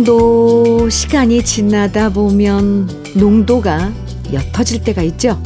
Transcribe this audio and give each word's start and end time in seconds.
사랑도 0.00 0.88
시간이 0.88 1.44
지나다 1.44 2.08
보면 2.08 2.88
농도가 3.16 3.92
옅어질 4.32 4.82
때가 4.82 5.02
있죠. 5.02 5.42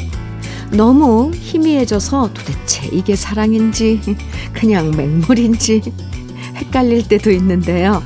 너무 0.70 1.32
희미해져서 1.34 2.30
도대체 2.32 2.88
이게 2.92 3.16
사랑인지 3.16 4.00
그냥 4.54 4.92
맹물인지 4.92 5.82
헷갈릴 6.54 7.08
때도 7.08 7.32
있는데요. 7.32 8.00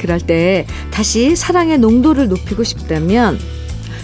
그럴 0.00 0.20
때 0.20 0.66
다시 0.92 1.34
사랑의 1.34 1.78
농도를 1.78 2.28
높이고 2.28 2.62
싶다면 2.62 3.36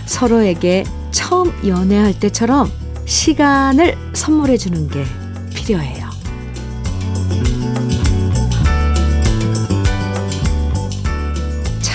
서로에게 0.07 0.83
처음 1.13 1.53
연애할 1.65 2.19
때처럼 2.19 2.69
시간을 3.05 3.97
선물해 4.15 4.57
주는 4.57 4.89
게 4.89 5.05
필요해요. 5.55 5.96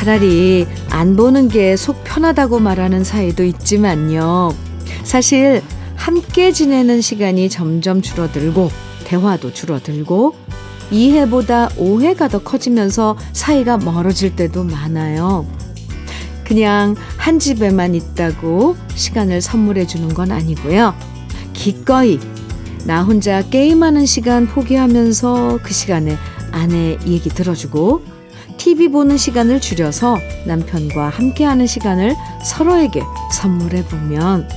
차라리 0.02 0.66
안 0.90 1.16
보는 1.16 1.48
게 1.48 1.78
속 1.78 2.04
편하다고 2.04 2.60
말하는 2.60 3.04
사이도 3.04 3.44
있지만요. 3.44 4.52
사실 5.04 5.62
함께 5.96 6.52
지내는 6.52 7.02
시간이 7.02 7.50
점점 7.50 8.02
줄어들고 8.02 8.72
대화도 9.04 9.54
줄어들고 9.54 10.34
이해보다 10.90 11.70
오해가 11.77 12.29
더 12.29 12.40
커지면서 12.40 13.16
사이가 13.34 13.77
멀어질 13.77 14.35
때도 14.35 14.63
많아요. 14.63 15.46
그냥 16.46 16.96
한 17.18 17.38
집에만 17.38 17.94
있다고 17.94 18.77
시간을 18.96 19.40
선물해 19.40 19.85
주는 19.85 20.12
건 20.16 20.32
아니고요. 20.32 20.96
기꺼이 21.54 22.20
나 22.85 23.04
혼자 23.04 23.48
게임하는 23.48 24.07
시간 24.07 24.48
포기하면서 24.48 25.60
그 25.62 25.72
시간에 25.76 26.18
아내 26.52 26.98
얘기 27.05 27.29
들어주고 27.29 28.10
TV 28.57 28.90
보는 28.90 29.18
시간을 29.18 29.62
줄여서 29.62 30.20
남편과 30.46 31.10
함께하는 31.10 31.68
시간을 31.68 32.16
서로에게 32.44 33.02
선물해 33.34 33.85
보면 33.85 34.48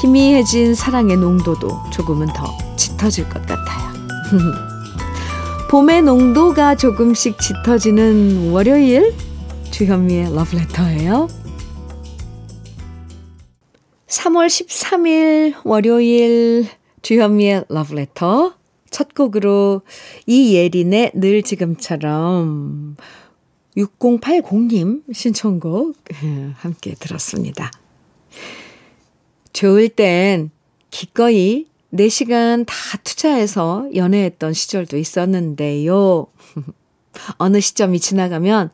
희미해진 0.00 0.74
사랑의 0.74 1.16
농도도 1.16 1.78
조금은 1.90 2.26
더 2.28 2.46
짙어질 2.76 3.28
것 3.28 3.44
같아요. 3.46 3.90
봄의 5.70 6.02
농도가 6.02 6.74
조금씩 6.74 7.38
짙어지는 7.38 8.50
월요일 8.50 9.14
주현미의 9.70 10.34
러브레터예요. 10.34 11.28
3월 14.08 14.46
13일 14.48 15.54
월요일 15.64 16.66
주현미의 17.02 17.66
러브레터 17.68 18.59
첫 18.90 19.14
곡으로 19.14 19.82
이예린의 20.26 21.12
늘 21.14 21.42
지금처럼 21.42 22.96
6080님 23.76 25.14
신청곡 25.14 25.96
함께 26.56 26.94
들었습니다. 26.94 27.70
좋을 29.52 29.88
땐 29.88 30.50
기꺼이 30.90 31.66
4시간 31.92 32.64
다 32.66 32.74
투자해서 33.02 33.88
연애했던 33.94 34.52
시절도 34.52 34.96
있었는데요. 34.96 36.26
어느 37.38 37.60
시점이 37.60 37.98
지나가면 37.98 38.70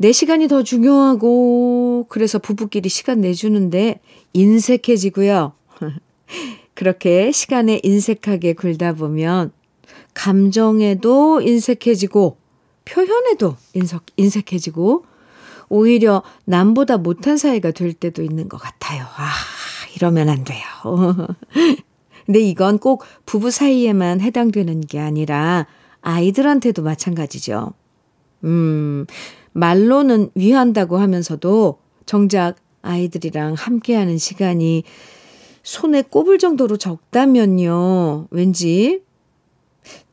4시간이 0.00 0.48
더 0.48 0.62
중요하고 0.62 2.06
그래서 2.08 2.38
부부끼리 2.38 2.88
시간 2.88 3.20
내주는데 3.20 4.00
인색해지고요. 4.32 5.52
그렇게 6.74 7.32
시간에 7.32 7.80
인색하게 7.82 8.54
굴다 8.54 8.94
보면 8.94 9.52
감정에도 10.14 11.40
인색해지고 11.40 12.36
표현에도 12.84 13.56
인석, 13.74 14.04
인색해지고 14.16 15.04
오히려 15.68 16.22
남보다 16.44 16.98
못한 16.98 17.36
사이가 17.36 17.70
될 17.70 17.92
때도 17.92 18.22
있는 18.22 18.48
것 18.48 18.58
같아요. 18.58 19.04
아, 19.04 19.30
이러면 19.96 20.28
안 20.28 20.44
돼요. 20.44 20.60
근데 22.26 22.40
이건 22.40 22.78
꼭 22.78 23.04
부부 23.26 23.50
사이에만 23.50 24.20
해당되는 24.20 24.82
게 24.82 24.98
아니라 24.98 25.66
아이들한테도 26.02 26.82
마찬가지죠. 26.82 27.72
음, 28.44 29.06
말로는 29.52 30.30
위한다고 30.34 30.98
하면서도 30.98 31.78
정작 32.06 32.56
아이들이랑 32.82 33.54
함께하는 33.54 34.18
시간이 34.18 34.84
손에 35.62 36.02
꼽을 36.02 36.38
정도로 36.38 36.76
적다면요. 36.76 38.28
왠지 38.30 39.02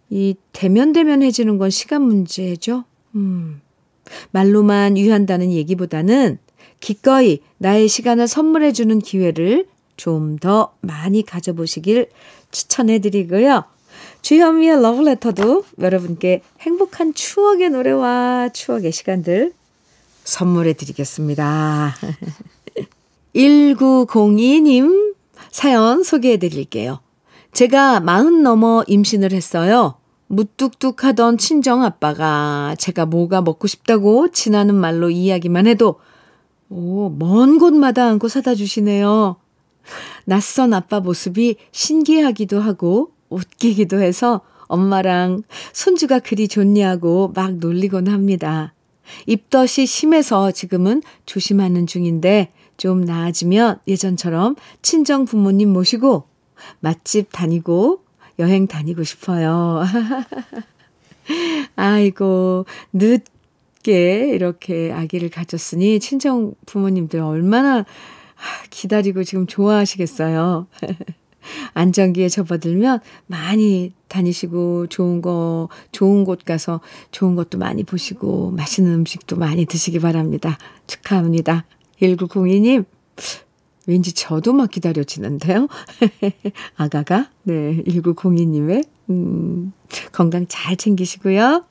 이 0.09 0.35
대면대면해지는 0.53 1.57
건 1.57 1.69
시간 1.69 2.01
문제죠. 2.03 2.85
음. 3.15 3.61
말로만 4.31 4.95
위한다는 4.95 5.51
얘기보다는 5.51 6.39
기꺼이 6.79 7.39
나의 7.57 7.87
시간을 7.87 8.27
선물해주는 8.27 8.99
기회를 8.99 9.67
좀 9.97 10.37
더 10.37 10.73
많이 10.81 11.23
가져보시길 11.23 12.09
추천해드리고요. 12.51 13.63
주현미의 14.21 14.81
러브레터도 14.81 15.63
여러분께 15.79 16.41
행복한 16.59 17.13
추억의 17.13 17.71
노래와 17.71 18.49
추억의 18.53 18.91
시간들 18.91 19.53
선물해드리겠습니다. 20.23 21.95
1902님 23.35 25.15
사연 25.51 26.03
소개해드릴게요. 26.03 26.99
제가 27.53 27.99
마흔 27.99 28.43
넘어 28.43 28.83
임신을 28.87 29.31
했어요. 29.31 29.95
무뚝뚝하던 30.27 31.37
친정 31.37 31.83
아빠가 31.83 32.75
제가 32.77 33.05
뭐가 33.05 33.41
먹고 33.41 33.67
싶다고 33.67 34.29
지나는 34.29 34.75
말로 34.75 35.09
이야기만 35.09 35.67
해도 35.67 35.99
오, 36.69 37.09
먼 37.09 37.59
곳마다 37.59 38.07
안고 38.07 38.27
사다 38.27 38.55
주시네요. 38.55 39.37
낯선 40.25 40.73
아빠 40.73 40.99
모습이 40.99 41.55
신기하기도 41.71 42.59
하고 42.59 43.11
웃기기도 43.29 44.01
해서 44.01 44.41
엄마랑 44.67 45.43
손주가 45.71 46.19
그리 46.19 46.49
좋냐고 46.49 47.31
막 47.33 47.53
놀리곤 47.55 48.09
합니다. 48.09 48.73
입덧이 49.25 49.85
심해서 49.85 50.51
지금은 50.51 51.01
조심하는 51.25 51.87
중인데 51.87 52.51
좀 52.75 53.01
나아지면 53.01 53.79
예전처럼 53.87 54.55
친정 54.81 55.23
부모님 55.23 55.71
모시고 55.71 56.25
맛집 56.79 57.29
다니고 57.31 58.03
여행 58.39 58.67
다니고 58.67 59.03
싶어요. 59.03 59.83
아이고, 61.75 62.65
늦게 62.93 64.29
이렇게 64.29 64.91
아기를 64.91 65.29
가졌으니 65.29 65.99
친정 65.99 66.53
부모님들 66.65 67.19
얼마나 67.19 67.85
기다리고 68.69 69.23
지금 69.23 69.47
좋아하시겠어요. 69.47 70.67
안정기에 71.73 72.29
접어들면 72.29 72.99
많이 73.27 73.93
다니시고 74.09 74.87
좋은 74.87 75.21
거, 75.21 75.69
좋은 75.91 76.23
곳 76.23 76.43
가서 76.43 76.81
좋은 77.11 77.35
것도 77.35 77.57
많이 77.57 77.83
보시고 77.83 78.51
맛있는 78.51 78.93
음식도 78.93 79.37
많이 79.37 79.65
드시기 79.65 79.99
바랍니다. 79.99 80.57
축하합니다. 80.87 81.65
1902님, 82.01 82.85
왠지 83.87 84.13
저도 84.13 84.53
막 84.53 84.69
기다려지는데요. 84.69 85.67
아가가, 86.75 87.29
네, 87.43 87.81
1902님의, 87.87 88.85
음, 89.09 89.71
건강 90.11 90.45
잘 90.47 90.75
챙기시고요. 90.75 91.65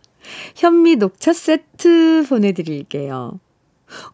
현미 0.56 0.96
녹차 0.96 1.32
세트 1.34 2.24
보내드릴게요. 2.28 3.38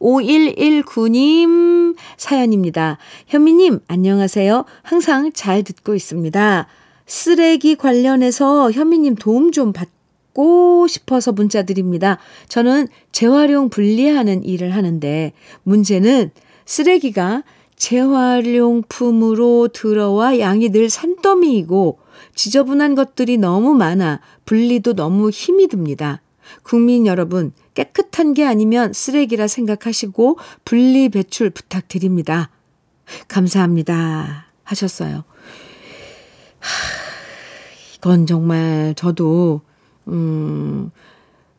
5119님 0.01 1.97
사연입니다. 2.19 2.99
현미님, 3.29 3.81
안녕하세요. 3.87 4.65
항상 4.83 5.33
잘 5.33 5.63
듣고 5.63 5.95
있습니다. 5.95 6.67
쓰레기 7.07 7.77
관련해서 7.77 8.71
현미님 8.73 9.15
도움 9.15 9.53
좀 9.53 9.73
받고 9.73 10.87
싶어서 10.89 11.33
문자 11.33 11.63
드립니다. 11.63 12.19
저는 12.49 12.89
재활용 13.13 13.71
분리하는 13.71 14.45
일을 14.45 14.75
하는데 14.75 15.33
문제는 15.63 16.31
쓰레기가 16.65 17.43
재활용품으로 17.77 19.69
들어와 19.69 20.39
양이 20.39 20.69
늘 20.71 20.89
산더미이고 20.89 21.99
지저분한 22.35 22.95
것들이 22.95 23.39
너무 23.39 23.75
많아 23.75 24.21
분리도 24.45 24.95
너무 24.95 25.31
힘이 25.31 25.69
듭니다. 25.69 26.21
국민 26.63 27.07
여러분, 27.07 27.53
깨끗한 27.75 28.35
게 28.35 28.45
아니면 28.45 28.93
쓰레기라 28.93 29.47
생각하시고 29.47 30.39
분리 30.65 31.09
배출 31.09 31.51
부탁드립니다. 31.51 32.51
감사합니다. 33.29 34.47
하셨어요. 34.65 35.25
하, 36.61 36.69
이건 37.97 38.27
정말 38.27 38.95
저도, 38.97 39.63
음, 40.09 40.91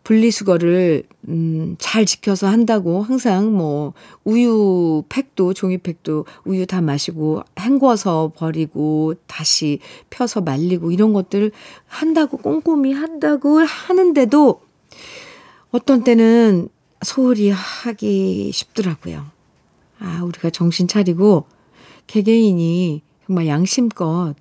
분리수거를 0.03 1.03
음, 1.29 1.75
잘 1.79 2.05
지켜서 2.05 2.47
한다고 2.47 3.01
항상 3.01 3.55
뭐 3.55 3.93
우유 4.23 5.03
팩도 5.09 5.53
종이팩도 5.53 6.25
우유 6.45 6.65
다 6.65 6.81
마시고 6.81 7.43
헹궈서 7.59 8.33
버리고 8.35 9.15
다시 9.27 9.79
펴서 10.09 10.41
말리고 10.41 10.91
이런 10.91 11.13
것들 11.13 11.51
한다고 11.87 12.37
꼼꼼히 12.37 12.91
한다고 12.93 13.59
하는데도 13.59 14.61
어떤 15.71 16.03
때는 16.03 16.69
소홀히 17.01 17.49
하기 17.49 18.51
쉽더라고요. 18.53 19.25
아, 19.99 20.21
우리가 20.23 20.49
정신 20.49 20.87
차리고 20.87 21.45
개개인이 22.07 23.01
정말 23.25 23.47
양심껏 23.47 24.35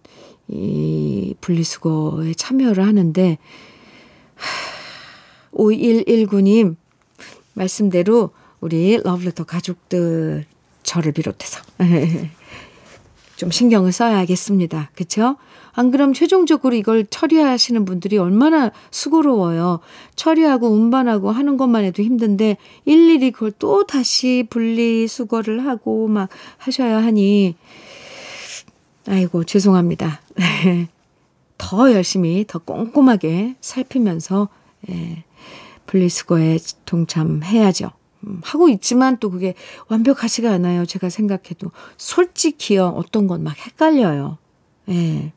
이 0.49 1.35
분리수거에 1.41 2.35
참여를 2.35 2.85
하는데 2.85 3.39
5119님 5.55 6.77
말씀대로 7.55 8.31
우리 8.61 8.99
러브레터 9.03 9.45
가족들 9.45 10.47
저를 10.83 11.13
비롯해서 11.13 11.63
좀 13.37 13.51
신경을 13.51 13.93
써야겠습니다. 13.93 14.91
그쵸? 14.95 15.37
안 15.73 15.91
그럼 15.91 16.13
최종적으로 16.13 16.75
이걸 16.77 17.07
처리하시는 17.07 17.85
분들이 17.85 18.19
얼마나 18.19 18.71
수고로워요. 18.91 19.81
처리하고 20.17 20.69
운반하고 20.69 21.31
하는 21.31 21.57
것만 21.57 21.85
해도 21.85 22.03
힘든데 22.03 22.59
일일이 22.85 23.31
그걸 23.31 23.53
또 23.59 23.85
다시 23.87 24.47
분리 24.51 25.09
수거를 25.09 25.67
하고 25.67 26.09
막 26.09 26.29
하셔야 26.59 27.03
하니 27.03 27.57
아이고 29.09 29.45
죄송합니다. 29.45 30.21
더 31.59 31.93
열심히 31.93 32.45
더 32.47 32.59
꼼꼼하게 32.59 33.57
살피면서 33.61 34.49
예, 34.91 35.25
분리수거에 35.87 36.59
동참해야죠. 36.85 37.91
음, 38.25 38.41
하고 38.45 38.69
있지만 38.69 39.19
또 39.19 39.31
그게 39.31 39.55
완벽하지가 39.89 40.51
않아요. 40.53 40.87
제가 40.87 41.09
생각해도. 41.11 41.71
솔직히요, 41.97 42.89
어떤 42.97 43.27
건 43.27 43.43
막 43.43 43.57
헷갈려요. 43.59 44.39
예. 44.89 45.33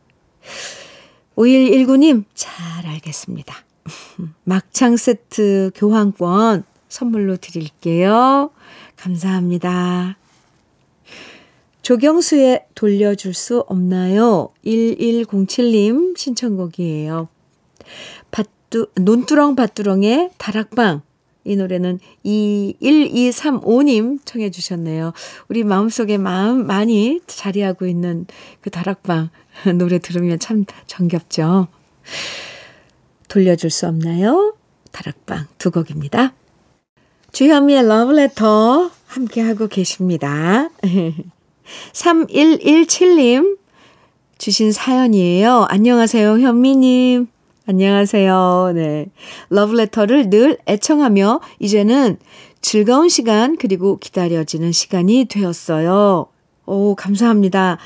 5119님, 1.36 2.24
잘 2.34 2.86
알겠습니다. 2.86 3.56
막창 4.46 4.98
세트 4.98 5.72
교환권 5.76 6.64
선물로 6.90 7.38
드릴게요. 7.38 8.52
감사합니다. 8.96 10.18
조경수의 11.82 12.66
돌려줄 12.74 13.34
수 13.36 13.60
없나요? 13.68 14.50
1107님 14.66 16.18
신청곡이에요. 16.18 17.28
밭 18.32 18.48
두, 18.76 18.88
논두렁 18.96 19.56
밭두렁의 19.56 20.32
다락방. 20.38 21.02
이 21.46 21.56
노래는 21.56 22.00
21235님 22.26 24.20
청해 24.26 24.52
주셨네요. 24.52 25.14
우리 25.48 25.64
마음속에 25.64 26.18
마음 26.18 26.68
많이 26.68 27.22
자리하고 27.26 27.86
있는 27.86 28.26
그 28.60 28.70
다락방 28.70 29.30
노래 29.80 29.98
들으면 30.00 30.40
참 30.40 30.66
정겹죠. 30.88 31.70
돌려줄 33.30 33.70
수 33.70 33.88
없나요? 33.88 34.58
다락방 34.92 35.48
두 35.58 35.72
곡입니다. 35.72 36.34
주현미의 37.32 37.88
러브레터 37.88 38.92
함께하고 39.06 39.70
계십니다. 39.70 40.70
3117님 41.94 43.58
주신 44.38 44.74
사연이에요. 44.74 45.66
안녕하세요, 45.70 46.40
현미님. 46.40 47.35
안녕하세요. 47.68 48.74
네. 48.76 49.08
러브레터를 49.50 50.30
늘 50.30 50.60
애청하며 50.68 51.42
이제는 51.60 52.18
즐거운 52.62 53.10
시간 53.10 53.58
그리고 53.58 53.98
기다려지는 53.98 54.72
시간이 54.72 55.26
되었어요. 55.26 56.28
오, 56.68 56.96
감사합니다. 56.96 57.80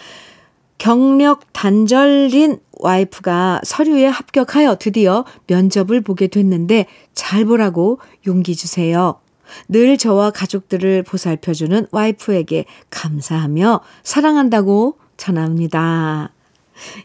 경력 0.77 1.53
단절인 1.53 2.59
와이프가 2.73 3.61
서류에 3.63 4.07
합격하여 4.07 4.75
드디어 4.75 5.23
면접을 5.47 6.01
보게 6.01 6.27
됐는데 6.27 6.85
잘 7.13 7.45
보라고 7.45 7.99
용기 8.27 8.57
주세요. 8.57 9.21
늘 9.69 9.97
저와 9.97 10.31
가족들을 10.31 11.03
보살펴주는 11.03 11.87
와이프에게 11.91 12.65
감사하며 12.89 13.79
사랑한다고 14.03 14.97
전합니다. 15.15 16.33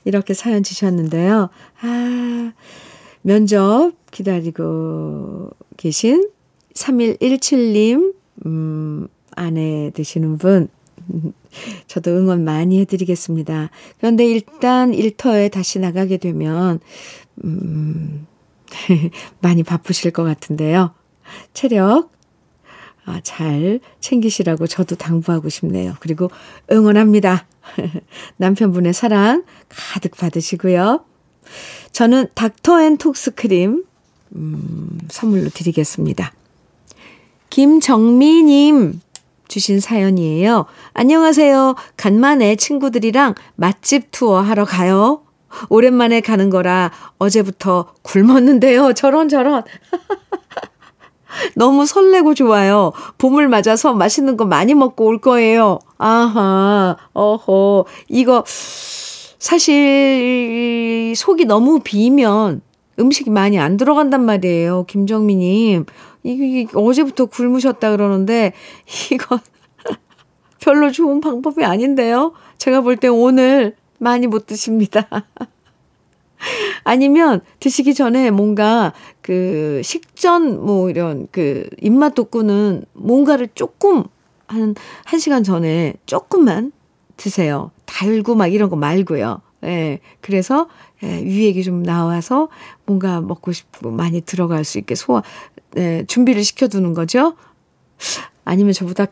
이렇게 0.04 0.34
사연 0.34 0.62
주셨는데요. 0.62 1.50
아, 1.80 2.52
면접 3.22 3.92
기다리고 4.10 5.50
계신 5.76 6.28
3117님, 6.74 8.14
음, 8.46 9.08
아내 9.36 9.90
되시는 9.94 10.38
분, 10.38 10.68
저도 11.86 12.10
응원 12.10 12.44
많이 12.44 12.80
해드리겠습니다. 12.80 13.70
그런데 13.98 14.26
일단 14.26 14.92
일터에 14.94 15.48
다시 15.48 15.78
나가게 15.78 16.18
되면, 16.18 16.80
음, 17.44 18.26
많이 19.40 19.62
바쁘실 19.62 20.10
것 20.10 20.24
같은데요. 20.24 20.92
체력, 21.52 22.10
아, 23.06 23.20
잘 23.22 23.80
챙기시라고 24.00 24.66
저도 24.66 24.96
당부하고 24.96 25.48
싶네요. 25.48 25.94
그리고 26.00 26.30
응원합니다. 26.70 27.46
남편분의 28.38 28.92
사랑 28.94 29.44
가득 29.68 30.16
받으시고요. 30.16 31.04
저는 31.92 32.28
닥터 32.34 32.82
앤 32.82 32.96
톡스 32.96 33.32
크림 33.34 33.84
음, 34.34 34.98
선물로 35.08 35.50
드리겠습니다. 35.50 36.32
김정미님 37.50 39.00
주신 39.46 39.78
사연이에요. 39.78 40.66
안녕하세요. 40.94 41.76
간만에 41.96 42.56
친구들이랑 42.56 43.34
맛집 43.54 44.10
투어 44.10 44.40
하러 44.40 44.64
가요. 44.64 45.22
오랜만에 45.68 46.20
가는 46.20 46.50
거라 46.50 46.90
어제부터 47.18 47.94
굶었는데요. 48.02 48.92
저런 48.94 49.28
저런. 49.28 49.62
너무 51.56 51.86
설레고 51.86 52.34
좋아요. 52.34 52.92
봄을 53.18 53.48
맞아서 53.48 53.94
맛있는 53.94 54.36
거 54.36 54.44
많이 54.44 54.74
먹고 54.74 55.04
올 55.06 55.18
거예요. 55.20 55.78
아하, 55.98 56.96
어허. 57.12 57.84
이거, 58.08 58.44
사실, 59.38 61.12
속이 61.16 61.44
너무 61.46 61.80
비면 61.80 62.62
음식이 62.98 63.30
많이 63.30 63.58
안 63.58 63.76
들어간단 63.76 64.24
말이에요. 64.24 64.84
김정미님. 64.86 65.86
이게 66.22 66.66
어제부터 66.74 67.26
굶으셨다 67.26 67.90
그러는데, 67.90 68.52
이거 69.12 69.38
별로 70.60 70.90
좋은 70.90 71.20
방법이 71.20 71.64
아닌데요. 71.64 72.32
제가 72.58 72.80
볼 72.80 72.96
때 72.96 73.08
오늘 73.08 73.76
많이 73.98 74.26
못 74.26 74.46
드십니다. 74.46 75.08
아니면 76.84 77.40
드시기 77.60 77.94
전에 77.94 78.30
뭔가 78.30 78.92
그 79.20 79.80
식전 79.82 80.64
뭐 80.64 80.90
이런 80.90 81.28
그 81.30 81.68
입맛 81.80 82.14
돋구는 82.14 82.84
뭔가를 82.92 83.48
조금 83.54 84.04
한, 84.46 84.74
한 85.04 85.18
시간 85.18 85.42
전에 85.42 85.94
조금만 86.06 86.72
드세요. 87.16 87.70
달고 87.86 88.34
막 88.34 88.48
이런 88.48 88.68
거 88.70 88.76
말고요. 88.76 89.40
예. 89.64 90.00
그래서 90.20 90.68
예, 91.02 91.22
위액이 91.22 91.62
좀 91.62 91.82
나와서 91.82 92.48
뭔가 92.86 93.20
먹고 93.20 93.52
싶고 93.52 93.90
많이 93.90 94.20
들어갈 94.20 94.64
수 94.64 94.78
있게 94.78 94.94
소화, 94.94 95.22
예, 95.76 96.04
준비를 96.06 96.44
시켜 96.44 96.68
두는 96.68 96.94
거죠. 96.94 97.34
아니면 98.44 98.72
저보다 98.72 99.06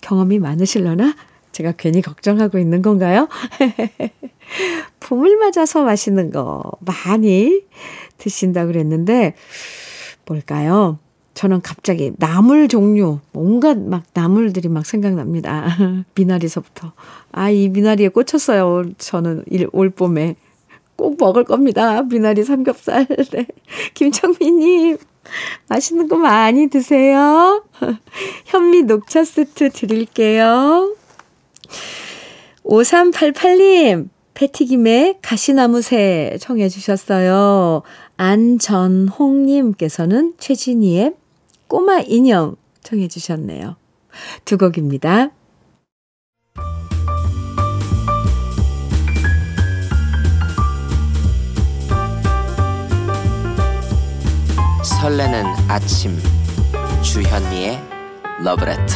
경험이 0.00 0.38
많으실려나? 0.38 1.14
제가 1.60 1.72
괜히 1.76 2.00
걱정하고 2.00 2.58
있는 2.58 2.80
건가요? 2.80 3.28
봄을 5.00 5.36
맞아서 5.36 5.84
맛있는 5.84 6.30
거 6.30 6.62
많이 6.80 7.60
드신다고 8.16 8.68
그랬는데, 8.68 9.34
뭘까요? 10.26 10.98
저는 11.34 11.60
갑자기 11.60 12.12
나물 12.16 12.68
종류, 12.68 13.20
온갖 13.34 13.78
막 13.78 14.04
나물들이 14.14 14.68
막 14.68 14.86
생각납니다. 14.86 15.76
미나리서부터. 16.14 16.92
아, 17.32 17.50
이 17.50 17.68
미나리에 17.68 18.08
꽂혔어요. 18.08 18.84
저는 18.96 19.44
올 19.72 19.90
봄에. 19.90 20.36
꼭 20.96 21.16
먹을 21.18 21.44
겁니다. 21.44 22.02
미나리 22.02 22.42
삼겹살. 22.42 23.06
네. 23.32 23.46
김청민님, 23.94 24.98
맛있는 25.68 26.08
거 26.08 26.16
많이 26.16 26.68
드세요. 26.68 27.64
현미 28.46 28.82
녹차 28.82 29.24
세트 29.24 29.70
드릴게요. 29.70 30.94
5388님, 32.64 34.08
패티김의 34.34 35.18
가시나무새 35.22 36.36
청해 36.40 36.68
주셨어요. 36.68 37.82
안전홍님께서는 38.16 40.34
최진희의 40.38 41.14
꼬마 41.68 42.00
인형 42.00 42.56
청해 42.82 43.06
주셨네요. 43.08 43.76
두 44.44 44.58
곡입니다. 44.58 45.30
설레는 54.82 55.44
아침 55.68 56.18
주현미의 57.02 57.78
러브레터 58.42 58.94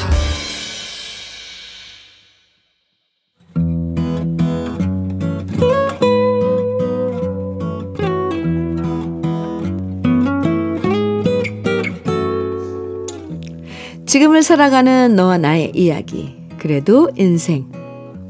지금을 14.14 14.44
살아가는 14.44 15.16
너와 15.16 15.38
나의 15.38 15.72
이야기. 15.74 16.36
그래도 16.58 17.10
인생. 17.16 17.66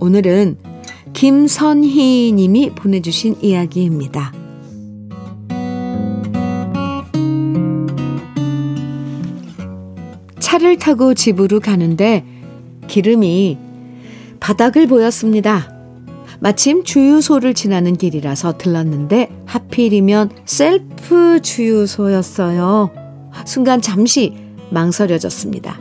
오늘은 0.01 0.57
김선희 1.13 2.33
님이 2.33 2.71
보내주신 2.71 3.37
이야기입니다. 3.43 4.33
차를 10.41 10.79
타고 10.79 11.13
집으로 11.13 11.61
가는데 11.61 12.25
기름이 12.87 13.59
바닥을 14.41 14.87
보였습니다. 14.87 15.71
마침 16.41 16.85
주유소를 16.85 17.53
지나는 17.53 17.97
길이라서 17.97 18.57
들렀는데 18.57 19.29
하필이면 19.45 20.31
셀프 20.47 21.43
주유소였어요. 21.43 22.91
순간 23.45 23.83
잠시 23.83 24.44
망설여졌습니다. 24.75 25.81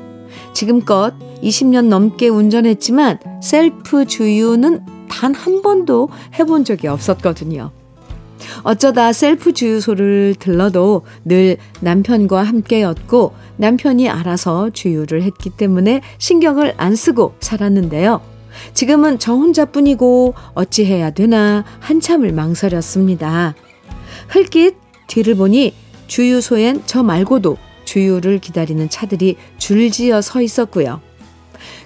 지금껏 0.54 1.14
20년 1.42 1.88
넘게 1.88 2.30
운전했지만 2.30 3.20
셀프 3.42 4.06
주유는 4.06 4.86
단 5.10 5.34
한 5.34 5.62
번도 5.62 6.10
해본 6.40 6.66
적이 6.66 6.88
없었거든요. 6.88 7.72
어쩌다 8.64 9.14
셀프 9.14 9.54
주유소를 9.54 10.36
들러도 10.40 11.04
늘 11.24 11.58
남편과 11.82 12.44
함께였고 12.44 13.34
남편이 13.58 14.10
알아서 14.10 14.70
주유를 14.72 15.24
했기 15.24 15.50
때문에 15.50 16.02
신경을 16.18 16.74
안 16.78 16.96
쓰고 16.96 17.36
살았는데요. 17.40 18.22
지금은 18.74 19.20
저 19.20 19.34
혼자뿐이고 19.34 20.34
어찌해야 20.54 21.12
되나 21.12 21.64
한참을 21.80 22.34
망설였습니다. 22.34 23.56
흘낏 24.30 24.76
뒤를 25.08 25.36
보니 25.36 25.74
주유소엔 26.08 26.84
저 26.86 27.02
말고도 27.02 27.58
주유를 27.86 28.40
기다리는 28.40 28.90
차들이 28.90 29.38
줄지어 29.58 30.22
서 30.22 30.42
있었고요. 30.42 31.02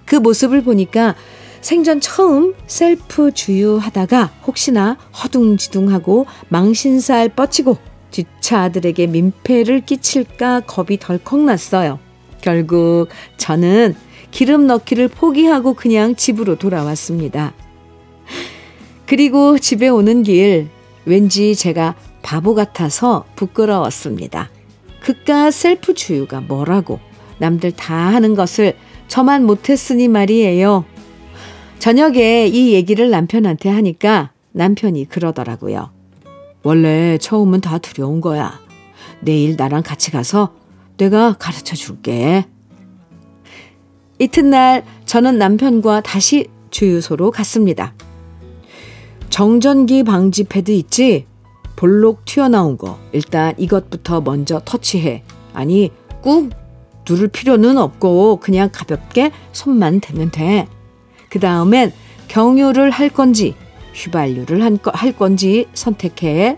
그 0.06 0.16
모습을 0.16 0.64
보니까 0.64 1.16
생전 1.62 2.00
처음 2.00 2.54
셀프 2.68 3.32
주유하다가 3.32 4.32
혹시나 4.46 4.98
허둥지둥하고 5.24 6.26
망신살 6.50 7.30
뻗치고 7.30 7.78
뒷차들에게 8.12 9.08
민폐를 9.08 9.82
끼칠까 9.82 10.62
겁이 10.62 10.98
덜컥 11.00 11.40
났어요. 11.42 12.00
결국 12.42 13.08
저는 13.38 13.96
기름 14.32 14.68
넣기를 14.68 15.08
포기하고 15.08 15.74
그냥 15.74 16.16
집으로 16.16 16.58
돌아왔습니다. 16.58 17.54
그리고 19.06 19.58
집에 19.58 19.88
오는 19.88 20.24
길 20.24 20.68
왠지 21.06 21.56
제가 21.56 21.96
바보 22.22 22.56
같아서 22.56 23.26
부끄러웠습니다. 23.36 24.50
그깟 25.08 25.52
셀프 25.54 25.94
주유가 25.94 26.42
뭐라고 26.42 27.00
남들 27.38 27.72
다 27.72 27.96
하는 27.96 28.36
것을 28.36 28.74
저만 29.08 29.46
못했으니 29.46 30.10
말이에요. 30.10 30.84
저녁에 31.80 32.48
이 32.48 32.74
얘기를 32.74 33.10
남편한테 33.10 33.70
하니까 33.70 34.32
남편이 34.52 35.06
그러더라고요. 35.06 35.92
원래 36.62 37.18
처음은 37.20 37.62
다 37.62 37.78
두려운 37.78 38.20
거야. 38.20 38.60
내일 39.22 39.56
나랑 39.56 39.82
같이 39.84 40.12
가서 40.12 40.54
내가 40.98 41.38
가르쳐 41.40 41.78
줄게. 41.78 42.46
이튿날 44.20 44.84
저는 45.06 45.38
남편과 45.38 46.02
다시 46.02 46.48
주유소로 46.70 47.32
갔습니다. 47.32 47.94
정전기 49.30 50.04
방지 50.04 50.44
패드 50.44 50.72
있지? 50.72 51.28
볼록 51.78 52.26
튀어나온 52.26 52.78
거. 52.78 53.00
일단 53.14 53.54
이것부터 53.58 54.20
먼저 54.20 54.60
터치해. 54.66 55.24
아니, 55.54 55.92
꾹 56.22 56.50
누를 57.10 57.30
필요는 57.30 57.78
없고 57.78 58.42
그냥 58.42 58.70
가볍게 58.74 59.32
손만 59.54 60.02
대면 60.02 60.30
돼. 60.30 60.68
그 61.30 61.40
다음엔 61.40 61.94
경유를 62.28 62.90
할 62.90 63.08
건지 63.08 63.56
휘발유를 63.94 64.80
할 64.92 65.12
건지 65.14 65.68
선택해. 65.74 66.58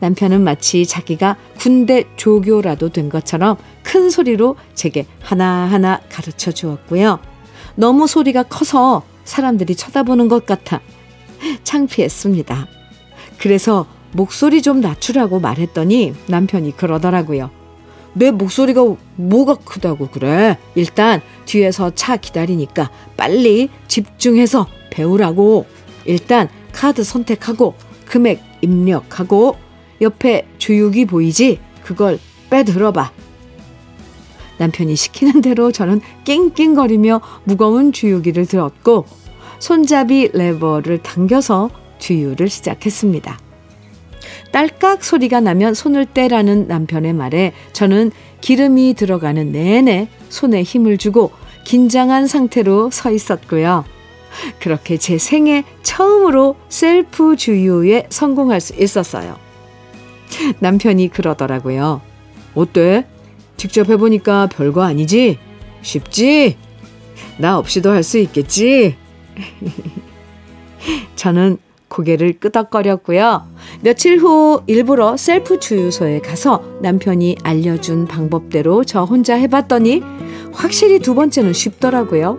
남편은 0.00 0.42
마치 0.42 0.86
자기가 0.86 1.36
군대 1.58 2.04
조교라도 2.16 2.88
된 2.88 3.08
것처럼 3.08 3.56
큰 3.82 4.10
소리로 4.10 4.56
제게 4.74 5.06
하나하나 5.20 6.00
가르쳐 6.10 6.50
주었고요. 6.50 7.20
너무 7.76 8.06
소리가 8.06 8.44
커서 8.44 9.02
사람들이 9.24 9.76
쳐다보는 9.76 10.28
것 10.28 10.46
같아 10.46 10.80
창피했습니다. 11.62 12.83
그래서 13.38 13.86
목소리 14.12 14.62
좀 14.62 14.80
낮추라고 14.80 15.40
말했더니 15.40 16.14
남편이 16.28 16.76
그러더라고요. 16.76 17.50
내 18.14 18.30
목소리가 18.30 18.94
뭐가 19.16 19.56
크다고 19.56 20.08
그래? 20.08 20.56
일단 20.74 21.20
뒤에서 21.46 21.90
차 21.94 22.16
기다리니까 22.16 22.90
빨리 23.16 23.70
집중해서 23.88 24.68
배우라고. 24.90 25.66
일단 26.04 26.48
카드 26.72 27.02
선택하고 27.02 27.74
금액 28.06 28.40
입력하고 28.62 29.56
옆에 30.00 30.46
주육이 30.58 31.06
보이지? 31.06 31.58
그걸 31.82 32.18
빼들어봐. 32.50 33.10
남편이 34.58 34.94
시키는 34.94 35.40
대로 35.40 35.72
저는 35.72 36.00
낑낑거리며 36.24 37.20
무거운 37.44 37.92
주유기를 37.92 38.46
들었고 38.46 39.06
손잡이 39.58 40.30
레버를 40.32 40.98
당겨서 40.98 41.70
주유를 41.98 42.48
시작했습니다. 42.48 43.38
딸깍 44.52 45.02
소리가 45.02 45.40
나면 45.40 45.74
손을 45.74 46.06
떼라는 46.06 46.68
남편의 46.68 47.12
말에 47.12 47.52
저는 47.72 48.12
기름이 48.40 48.94
들어가는 48.94 49.52
내내 49.52 50.08
손에 50.28 50.62
힘을 50.62 50.98
주고 50.98 51.32
긴장한 51.64 52.26
상태로 52.26 52.90
서 52.90 53.10
있었고요. 53.10 53.84
그렇게 54.60 54.96
제 54.96 55.18
생애 55.18 55.64
처음으로 55.82 56.56
셀프 56.68 57.36
주유에 57.36 58.06
성공할 58.10 58.60
수 58.60 58.74
있었어요. 58.80 59.36
남편이 60.60 61.08
그러더라고요. 61.08 62.00
어때? 62.54 63.06
직접 63.56 63.88
해보니까 63.88 64.48
별거 64.48 64.82
아니지? 64.82 65.38
쉽지? 65.82 66.56
나 67.38 67.58
없이도 67.58 67.90
할 67.90 68.02
수 68.02 68.18
있겠지? 68.18 68.96
저는 71.16 71.58
고개를 71.94 72.34
끄덕거렸고요. 72.40 73.46
며칠 73.82 74.18
후 74.18 74.62
일부러 74.66 75.16
셀프 75.16 75.60
주유소에 75.60 76.18
가서 76.20 76.62
남편이 76.82 77.36
알려준 77.44 78.06
방법대로 78.06 78.82
저 78.82 79.04
혼자 79.04 79.34
해봤더니 79.36 80.02
확실히 80.52 80.98
두 80.98 81.14
번째는 81.14 81.52
쉽더라고요. 81.52 82.38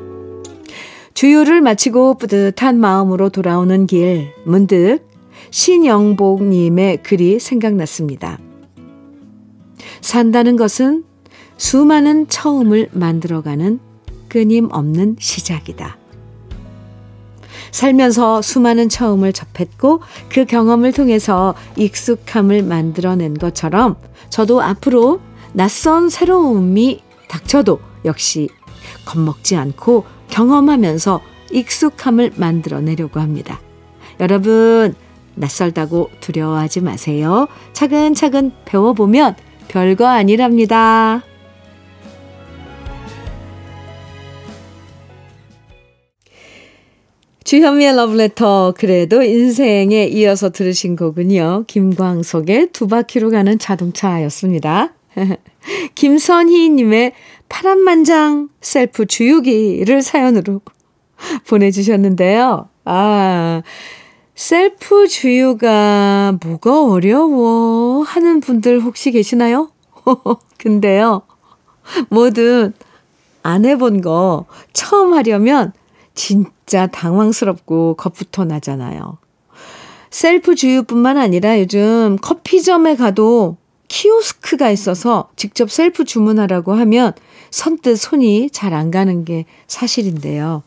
주유를 1.14 1.62
마치고 1.62 2.18
뿌듯한 2.18 2.78
마음으로 2.78 3.30
돌아오는 3.30 3.88
길, 3.88 4.34
문득 4.44 5.00
신영복님의 5.52 7.04
글이 7.04 7.40
생각났습니다. 7.40 8.38
산다는 10.02 10.58
것은 10.58 11.06
수많은 11.56 12.28
처음을 12.28 12.90
만들어가는 12.92 13.80
끊임없는 14.28 15.16
시작이다. 15.18 15.98
살면서 17.76 18.42
수많은 18.42 18.88
처음을 18.88 19.34
접했고 19.34 20.00
그 20.30 20.46
경험을 20.46 20.94
통해서 20.94 21.56
익숙함을 21.76 22.64
만들어낸 22.64 23.34
것처럼 23.34 23.98
저도 24.30 24.62
앞으로 24.62 25.20
낯선 25.52 26.10
새로움이 26.10 27.02
닥쳐도 27.28 27.80
역시 28.06 28.48
겁먹지 29.04 29.58
않고 29.58 30.06
경험하면서 30.30 31.20
익숙함을 31.52 32.32
만들어내려고 32.38 33.20
합니다. 33.20 33.60
여러분, 34.22 34.96
낯설다고 35.36 36.12
두려워하지 36.22 36.80
마세요. 36.80 37.48
차근차근 37.74 38.54
배워보면 38.64 39.36
별거 39.68 40.08
아니랍니다. 40.08 41.24
주현미의 47.46 47.96
러브레터 47.96 48.74
그래도 48.76 49.22
인생에 49.22 50.06
이어서 50.06 50.50
들으신 50.50 50.96
곡은요. 50.96 51.66
김광석의 51.68 52.70
두 52.74 52.88
바퀴로 52.88 53.30
가는 53.30 53.60
자동차였습니다. 53.60 54.96
김선희 55.94 56.70
님의 56.72 57.14
파란만장 57.48 58.50
셀프 58.62 59.06
주유기를 59.06 60.02
사연으로 60.02 60.62
보내주셨는데요. 61.48 62.68
아, 62.84 63.62
셀프 64.34 65.08
주유가 65.08 66.40
뭐가 66.44 66.84
어려워 66.86 68.02
하는 68.02 68.40
분들 68.40 68.80
혹시 68.80 69.12
계시나요? 69.12 69.70
근데요, 70.58 71.22
뭐든 72.10 72.74
안 73.44 73.66
해본 73.66 74.02
거 74.02 74.48
처음 74.74 75.14
하려면 75.14 75.74
진짜 76.16 76.88
당황스럽고 76.88 77.96
겁부터 77.96 78.46
나잖아요. 78.46 79.18
셀프 80.10 80.56
주유뿐만 80.56 81.18
아니라 81.18 81.60
요즘 81.60 82.18
커피점에 82.22 82.96
가도 82.96 83.58
키오스크가 83.90 84.72
있어서 84.72 85.30
직접 85.36 85.70
셀프 85.70 86.06
주문하라고 86.06 86.74
하면 86.74 87.14
선뜻 87.52 87.98
손이 87.98 88.50
잘 88.52 88.74
안 88.74 88.92
가는 88.92 89.26
게 89.26 89.46
사실인데요. 89.68 90.64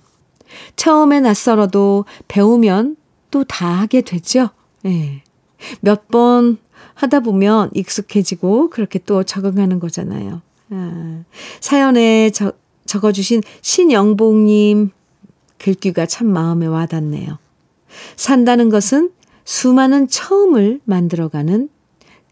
처음에 0.77 1.21
낯설어도 1.21 2.05
배우면 2.29 2.97
또 3.31 3.45
다 3.45 3.67
하게 3.67 4.01
되죠. 4.01 4.51
예. 4.87 5.23
몇번 5.81 6.59
하다 6.95 7.21
보면 7.21 7.71
익숙해지고 7.75 8.71
그렇게 8.71 8.99
또 9.01 9.23
적응하는 9.23 9.81
거잖아요. 9.81 10.41
아, 10.71 11.23
사연에 11.61 12.31
저, 12.31 12.53
적어주신 12.87 13.43
신영봉님 13.61 14.91
글귀가 15.59 16.07
참 16.07 16.29
마음에 16.29 16.67
와닿네요. 16.67 17.39
산다는 18.17 18.69
것은 18.69 19.11
수많은 19.45 20.09
처음을 20.09 20.81
만들어가는 20.85 21.69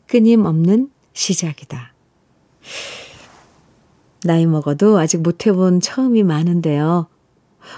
끊임없는 0.07 0.91
시작이다. 1.13 1.93
나이 4.25 4.47
먹어도 4.47 4.99
아직 4.99 5.23
못 5.23 5.47
해본 5.47 5.81
처음이 5.81 6.23
많은데요. 6.23 7.07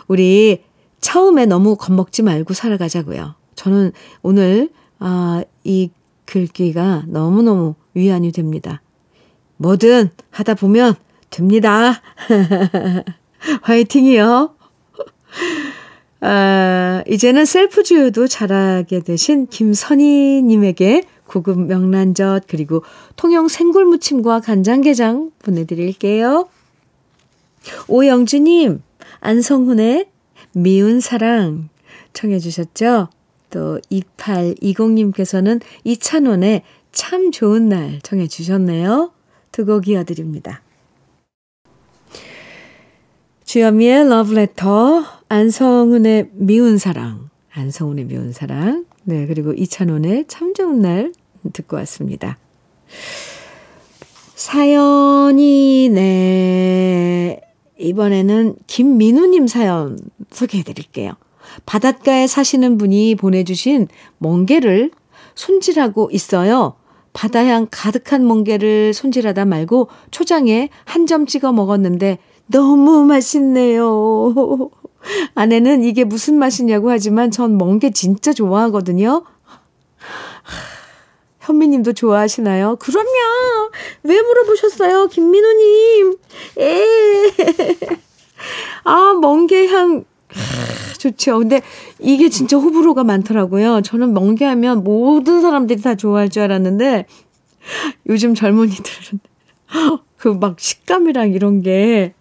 우리 0.09 0.65
처음에 1.01 1.47
너무 1.47 1.77
겁먹지 1.77 2.23
말고 2.23 2.55
살아가자고요. 2.55 3.35
저는 3.55 3.93
오늘 4.23 4.71
아, 4.99 5.43
이 5.65 5.91
글귀가 6.25 7.05
너무너무 7.07 7.75
위안이 7.95 8.33
됩니다. 8.33 8.83
뭐든 9.57 10.11
하다 10.31 10.55
보면 10.55 10.95
됩니다. 11.31 12.01
화이팅이요. 13.63 14.58
아, 16.21 17.03
이제는 17.07 17.45
셀프 17.45 17.83
주유도 17.83 18.27
잘하게 18.27 19.01
되신 19.01 19.47
김선희님에게 19.47 21.05
고급 21.27 21.61
명란젓 21.61 22.45
그리고 22.49 22.83
통영 23.17 23.49
생굴무침과 23.49 24.41
간장게장 24.41 25.33
보내드릴게요. 25.39 26.49
오영주님, 27.87 28.83
안성훈의 29.21 30.07
미운 30.53 31.01
사랑 31.01 31.69
청해 32.15 32.39
주셨죠? 32.39 33.09
또 33.51 33.79
2820님께서는 33.91 35.61
이찬원의 35.85 36.63
참 36.93 37.31
좋은 37.31 37.69
날 37.69 38.01
청해 38.03 38.27
주셨네요. 38.27 39.13
두 39.53 39.65
곡 39.67 39.89
이어드립니다. 39.89 40.63
주현미의 43.45 44.09
러브레터, 44.09 45.05
안성훈의 45.29 46.31
미운 46.33 46.79
사랑, 46.79 47.29
안성훈의 47.53 48.07
미운 48.07 48.33
사랑, 48.33 48.87
네, 49.05 49.27
그리고 49.27 49.53
이찬원의 49.53 50.25
참 50.29 50.55
좋은 50.55 50.81
날 50.81 51.13
듣고 51.53 51.77
왔습니다. 51.77 52.39
사연이, 54.35 55.91
네, 55.93 57.41
이번에는 57.79 58.57
김민우님 58.67 59.47
사연 59.47 59.99
소개해 60.31 60.63
드릴게요. 60.65 61.13
바닷가에 61.67 62.27
사시는 62.27 62.79
분이 62.79 63.15
보내주신 63.17 63.89
멍게를 64.19 64.91
손질하고 65.35 66.11
있어요. 66.13 66.75
바다향 67.13 67.67
가득한 67.71 68.27
멍게를 68.27 68.95
손질하다 68.95 69.45
말고 69.47 69.89
초장에 70.11 70.69
한 70.85 71.07
점 71.07 71.27
찍어 71.27 71.53
먹었는데 71.53 72.19
너무 72.47 73.05
맛있네요. 73.05 74.35
아내는 75.35 75.83
이게 75.83 76.05
무슨 76.05 76.39
맛이냐고 76.39 76.91
하지만 76.91 77.31
전 77.31 77.57
멍게 77.57 77.91
진짜 77.91 78.33
좋아하거든요. 78.33 79.25
현미님도 81.41 81.95
좋아하시나요? 81.95 82.77
그럼요. 82.77 83.09
왜 84.03 84.21
물어보셨어요, 84.21 85.07
김민우님? 85.09 86.17
에. 86.59 86.85
아, 88.85 89.15
멍게향 89.21 90.05
좋죠. 90.99 91.39
근데 91.39 91.63
이게 91.99 92.29
진짜 92.29 92.57
호불호가 92.59 93.05
많더라고요. 93.05 93.81
저는 93.83 94.13
멍게하면 94.13 94.85
모든 94.85 95.41
사람들이 95.41 95.81
다 95.81 95.95
좋아할 95.95 96.29
줄 96.29 96.43
알았는데 96.43 97.07
요즘 98.09 98.35
젊은이들은 98.35 99.21
그 100.19 100.35
막 100.35 100.59
식감이랑 100.59 101.33
이런 101.33 101.63
게 101.63 102.15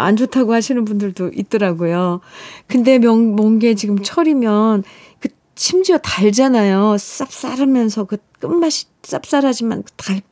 안 0.00 0.14
좋다고 0.14 0.54
하시는 0.54 0.84
분들도 0.84 1.32
있더라고요. 1.34 2.20
근데 2.68 3.00
명, 3.00 3.34
멍게 3.34 3.74
지금 3.74 3.98
철이면 4.00 4.84
그 5.18 5.28
심지어 5.56 5.98
달잖아요. 5.98 6.94
쌉싸르면서 6.96 8.06
그 8.06 8.18
끝맛이 8.38 8.86
쌉쌀하지만 9.02 9.84
그 9.84 9.92
달, 9.96 10.22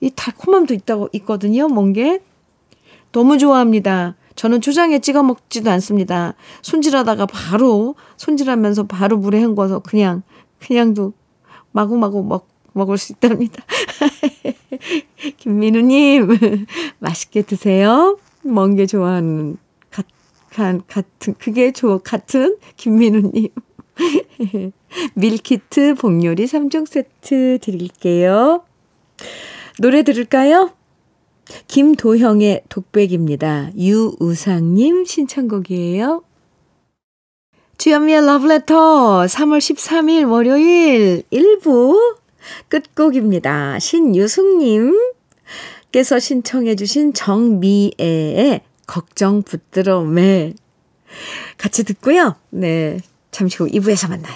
이 0.00 0.10
달콤함도 0.10 0.74
있다고 0.74 1.08
있거든요. 1.12 1.68
멍게. 1.68 2.20
너무 3.12 3.38
좋아합니다. 3.38 4.16
저는 4.34 4.60
초장에 4.60 4.98
찍어 4.98 5.22
먹지도 5.22 5.70
않습니다. 5.70 6.34
손질하다가 6.62 7.26
바로 7.26 7.94
손질하면서 8.16 8.88
바로 8.88 9.18
물에 9.18 9.40
헹궈서 9.40 9.78
그냥 9.80 10.24
그냥도 10.58 11.12
마구마구 11.70 12.24
먹 12.24 12.48
먹을 12.72 12.98
수 12.98 13.12
있답니다. 13.12 13.62
김민우님 15.38 16.66
맛있게 16.98 17.42
드세요. 17.42 18.18
먼 18.44 18.76
게 18.76 18.86
좋아하는 18.86 19.56
같, 19.90 20.06
같은 20.86 21.34
그게 21.38 21.72
좋 21.72 21.98
같은 21.98 22.58
김민우님. 22.76 23.48
밀키트 25.14 25.94
복요리 25.94 26.44
3종 26.46 26.86
세트 26.86 27.58
드릴게요. 27.60 28.64
노래 29.80 30.02
들을까요? 30.02 30.70
김도형의 31.68 32.62
독백입니다. 32.68 33.70
유우상님 33.76 35.04
신청곡이에요. 35.04 36.22
주현미의 37.76 38.24
러브레터 38.26 39.24
3월 39.26 39.58
13일 39.58 40.30
월요일 40.30 41.22
1부 41.30 42.16
끝곡입니다. 42.68 43.78
신유숙님 43.78 45.13
께서 45.94 46.18
신청해 46.18 46.74
주신 46.74 47.14
정미애의 47.14 48.62
걱정 48.84 49.44
붙들어 49.44 50.02
매 50.02 50.52
같이 51.56 51.84
듣고요. 51.84 52.34
네, 52.50 52.98
잠시 53.30 53.58
후 53.58 53.68
2부에서 53.68 54.08
만나요. 54.08 54.34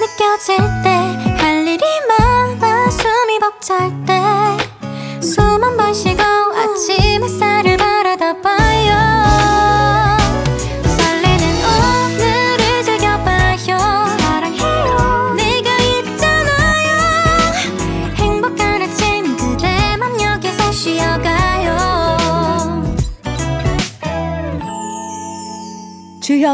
느껴질 0.00 0.56
때 0.84 0.98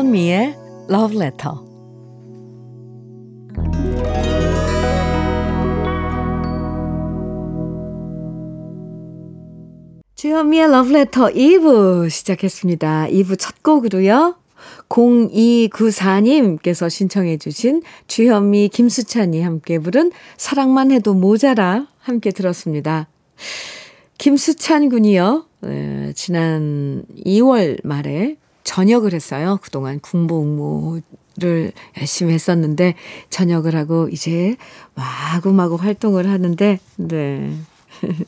주현미의 0.05 0.55
Love 0.91 1.17
Letter. 1.17 1.55
주현미의 10.15 10.65
Love 10.65 10.95
Letter 10.95 11.33
2부 11.33 12.11
시작했습니다. 12.11 13.07
2부 13.07 13.39
첫 13.39 13.63
곡으로요. 13.63 14.37
0294님께서 14.91 16.91
신청해 16.91 17.39
주신 17.39 17.81
주현미 18.07 18.69
김수찬이 18.69 19.41
함께 19.41 19.79
부른 19.79 20.13
사랑만 20.37 20.91
해도 20.91 21.15
모자라 21.15 21.87
함께 21.99 22.31
들었습니다. 22.31 23.09
김수찬 24.19 24.91
군이요. 24.91 25.47
에, 25.65 26.13
지난 26.15 27.07
2월 27.25 27.81
말에 27.87 28.37
전역을 28.65 29.13
했어요. 29.13 29.61
그동안 29.63 30.01
군보 30.01 30.43
응모를 30.43 31.71
열심히 31.99 32.35
했었는데 32.35 32.97
전역을 33.31 33.77
하고 33.77 34.09
이제 34.09 34.57
마구마구 34.95 35.77
활동을 35.77 36.29
하는데 36.29 36.81
네. 36.97 37.57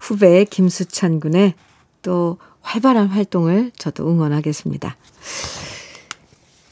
후배 0.00 0.44
김수찬 0.44 1.18
군의 1.20 1.54
또 2.02 2.38
활발한 2.60 3.08
활동을 3.08 3.72
저도 3.76 4.08
응원하겠습니다. 4.08 4.96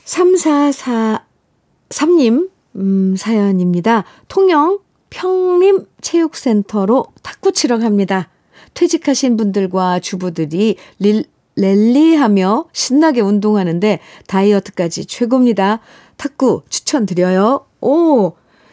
3443님 0.04 2.50
음, 2.76 3.16
사연입니다. 3.16 4.04
통영 4.28 4.78
평림 5.10 5.86
체육센터로 6.00 7.06
탁구 7.22 7.50
치러 7.52 7.78
갑니다. 7.78 8.30
퇴직하신 8.74 9.36
분들과 9.36 10.00
주부들이 10.00 10.76
릴, 10.98 11.24
랠리하며 11.56 12.66
신나게 12.72 13.20
운동하는데 13.20 14.00
다이어트까지 14.26 15.06
최고입니다. 15.06 15.80
탁구 16.16 16.62
추천드려요. 16.68 17.66
오, 17.80 18.32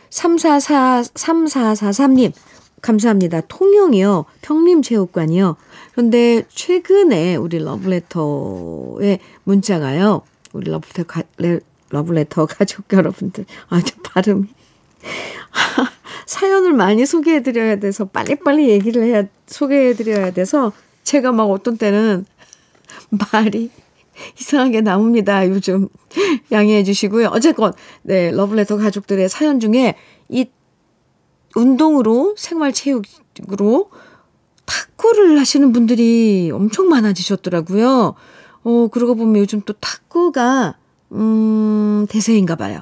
344, 0.10 1.04
3443님. 1.14 2.34
감사합니다. 2.82 3.42
통영이요. 3.42 4.26
평림체육관이요. 4.42 5.56
그런데 5.92 6.44
최근에 6.50 7.36
우리 7.36 7.60
러브레터의 7.60 9.20
문자가요. 9.44 10.24
우리 10.54 10.72
러브레터, 10.72 11.04
가, 11.04 11.24
러브레터 11.90 12.46
가족 12.50 12.86
여러분들. 12.92 13.46
아, 13.70 13.82
저 13.82 13.96
발음이. 14.04 14.48
사연을 16.26 16.74
많이 16.74 17.06
소개해드려야 17.06 17.78
돼서 17.78 18.06
빨리빨리 18.06 18.70
얘기를 18.70 19.04
해야, 19.04 19.24
소개해드려야 19.48 20.32
돼서 20.32 20.72
제가 21.04 21.32
막 21.32 21.46
어떤 21.46 21.78
때는 21.78 22.26
말이 23.32 23.70
이상하게 24.40 24.82
나옵니다. 24.82 25.48
요즘 25.48 25.88
양해해 26.52 26.84
주시고요. 26.84 27.28
어쨌건 27.32 27.74
네 28.04 28.32
러블레터 28.32 28.78
가족들의 28.78 29.30
사연 29.30 29.60
중에 29.60 29.96
이 30.30 30.46
운동으로 31.56 32.36
생활체육으로 32.38 33.90
탁구를 34.66 35.40
하시는 35.40 35.72
분들이 35.74 36.52
엄청 36.54 36.88
많아지셨더라고요. 36.90 38.16
어 38.64 38.88
그러고 38.92 39.16
보면 39.16 39.38
요즘 39.38 39.62
또 39.62 39.74
탁구가 39.74 40.78
음 41.14 42.06
대세인가 42.10 42.56
봐요. 42.56 42.80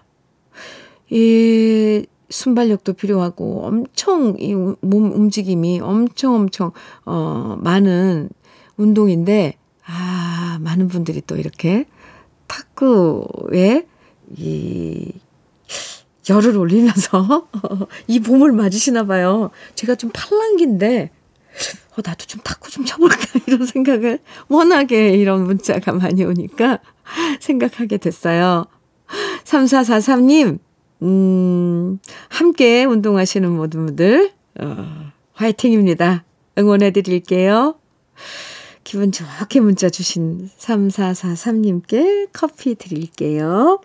이 1.09 2.05
순발력도 2.29 2.93
필요하고 2.93 3.65
엄청 3.65 4.35
이 4.39 4.53
몸 4.81 5.11
움직임이 5.11 5.79
엄청 5.79 6.35
엄청 6.35 6.71
어 7.05 7.57
많은 7.61 8.29
운동인데 8.77 9.55
아, 9.91 10.59
많은 10.61 10.87
분들이 10.87 11.21
또 11.25 11.35
이렇게 11.35 11.85
탁구에 12.47 13.87
이 14.37 15.11
열을 16.29 16.55
올리면서 16.57 17.47
이 18.07 18.19
봄을 18.19 18.51
맞으시나 18.51 19.05
봐요. 19.05 19.49
제가 19.73 19.95
좀 19.95 20.11
팔랑기인데 20.13 21.09
어, 21.93 22.01
나도 22.05 22.25
좀 22.27 22.39
탁구 22.41 22.69
좀 22.69 22.85
쳐볼까 22.85 23.17
이런 23.47 23.65
생각을 23.65 24.19
워낙에 24.47 25.09
이런 25.09 25.45
문자가 25.45 25.91
많이 25.93 26.23
오니까 26.23 26.79
생각하게 27.39 27.97
됐어요. 27.97 28.67
3443님, 29.43 30.59
음, 31.01 31.99
함께 32.29 32.85
운동하시는 32.85 33.49
모든 33.49 33.87
분들, 33.87 34.31
어, 34.61 35.11
화이팅입니다. 35.33 36.23
응원해 36.59 36.91
드릴게요. 36.91 37.79
기분 38.83 39.11
좋게 39.11 39.59
문자 39.59 39.89
주신 39.89 40.49
3443님께 40.57 42.29
커피 42.33 42.75
드릴게요. 42.75 43.81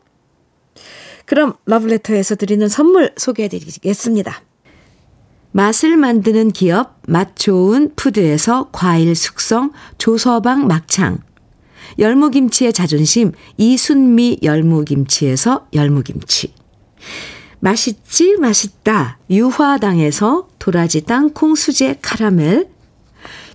그럼 1.26 1.54
러브레터에서 1.66 2.34
드리는 2.36 2.68
선물 2.68 3.12
소개해 3.16 3.48
드리겠습니다. 3.48 4.42
맛을 5.52 5.96
만드는 5.96 6.50
기업 6.50 7.00
맛 7.06 7.36
좋은 7.36 7.94
푸드에서 7.94 8.70
과일 8.72 9.14
숙성 9.14 9.72
조서방 9.98 10.66
막창 10.66 11.18
열무김치의 11.98 12.72
자존심 12.72 13.30
이순미 13.56 14.40
열무김치에서 14.42 15.68
열무김치 15.72 16.54
맛있지 17.60 18.36
맛있다 18.38 19.18
유화당에서 19.30 20.48
도라지 20.58 21.02
땅콩 21.02 21.54
수제 21.54 21.98
카라멜 22.02 22.73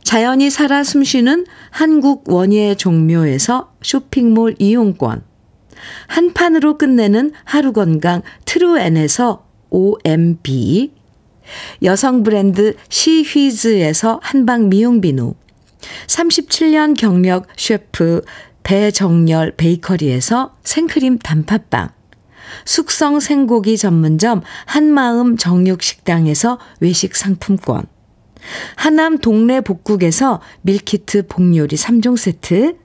자연이 0.10 0.50
살아 0.50 0.84
숨쉬는 0.84 1.45
한국 1.69 2.32
원예 2.32 2.74
종묘에서 2.74 3.76
쇼핑몰 3.84 4.56
이용권. 4.58 5.22
한 6.08 6.34
판으로 6.34 6.80
끝내는 6.80 7.32
하루 7.43 7.74
건강 7.74 8.24
트루엔에서 8.45 9.45
OMB. 9.69 10.93
여성 11.84 12.24
브랜드 12.24 12.76
시휘즈에서 12.89 14.19
한방 14.24 14.69
미용 14.69 15.00
비누. 15.00 15.36
37년 16.08 16.98
경력 16.98 17.45
셰프 17.56 18.24
배정열 18.63 19.58
베이커리에서 19.58 20.56
생크림 20.63 21.19
단팥빵. 21.19 21.89
숙성 22.65 23.19
생고기 23.19 23.78
전문점 23.78 24.41
한마음 24.65 25.38
정육식당에서 25.38 26.58
외식 26.80 27.15
상품권. 27.15 27.86
하남 28.75 29.17
동네 29.17 29.62
복국에서 29.62 30.41
밀키트 30.62 31.28
복요리 31.28 31.75
3종 31.75 32.17
세트, 32.17 32.78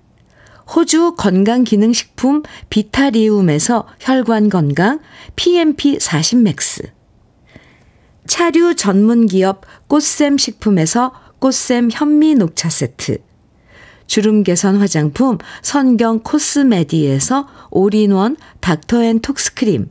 호주 0.75 1.15
건강기능식품 1.17 2.43
비타리움에서 2.71 3.87
혈관 4.01 4.49
건강 4.49 5.01
PMP 5.37 5.99
40 6.01 6.39
맥스, 6.39 6.83
차류 8.27 8.75
전문기업 8.75 9.63
꽃샘 9.87 10.39
식품에서 10.39 11.13
꽃샘 11.39 11.91
현미 11.93 12.37
녹차 12.37 12.71
세트, 12.71 13.19
주름 14.07 14.43
개선 14.43 14.77
화장품 14.77 15.39
선경 15.63 16.21
코스메디에서 16.21 17.49
올인원 17.71 18.37
닥터앤톡스크림, 18.61 19.91